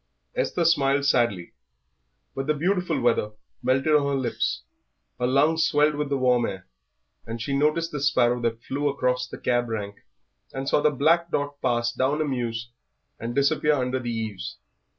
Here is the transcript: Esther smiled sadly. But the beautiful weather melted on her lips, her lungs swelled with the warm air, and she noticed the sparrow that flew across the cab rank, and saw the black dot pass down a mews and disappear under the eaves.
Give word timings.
Esther 0.33 0.65
smiled 0.65 1.05
sadly. 1.05 1.53
But 2.33 2.47
the 2.47 2.55
beautiful 2.55 2.99
weather 2.99 3.33
melted 3.61 3.93
on 3.93 4.07
her 4.07 4.15
lips, 4.19 4.63
her 5.19 5.27
lungs 5.27 5.65
swelled 5.67 5.93
with 5.93 6.09
the 6.09 6.17
warm 6.17 6.47
air, 6.47 6.65
and 7.27 7.39
she 7.39 7.55
noticed 7.55 7.91
the 7.91 8.01
sparrow 8.01 8.41
that 8.41 8.63
flew 8.63 8.89
across 8.89 9.27
the 9.27 9.37
cab 9.37 9.69
rank, 9.69 9.97
and 10.53 10.67
saw 10.67 10.81
the 10.81 10.89
black 10.89 11.29
dot 11.29 11.61
pass 11.61 11.91
down 11.93 12.19
a 12.19 12.25
mews 12.25 12.69
and 13.19 13.35
disappear 13.35 13.73
under 13.73 13.99
the 13.99 14.09
eaves. 14.09 14.57